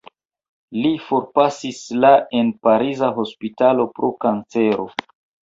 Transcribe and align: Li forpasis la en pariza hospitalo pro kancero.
Li 0.85 0.93
forpasis 1.09 1.81
la 2.05 2.09
en 2.39 2.49
pariza 2.69 3.11
hospitalo 3.27 3.87
pro 4.01 4.11
kancero. 4.27 4.89